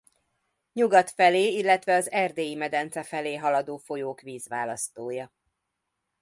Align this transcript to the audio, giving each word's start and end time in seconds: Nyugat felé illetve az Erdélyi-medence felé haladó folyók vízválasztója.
Nyugat 0.73 1.09
felé 1.11 1.47
illetve 1.51 1.95
az 1.95 2.11
Erdélyi-medence 2.11 3.03
felé 3.03 3.35
haladó 3.35 3.77
folyók 3.77 4.21
vízválasztója. 4.21 5.33